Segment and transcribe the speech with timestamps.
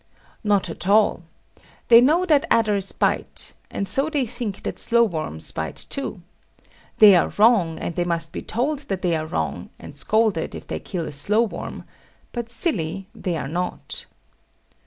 [0.43, 1.21] Not at all.
[1.89, 6.23] They know that adders bite, and so they think that slowworms bite too.
[6.97, 10.65] They are wrong; and they must be told that they are wrong, and scolded if
[10.65, 11.83] they kill a slowworm.
[12.31, 14.07] But silly they are not.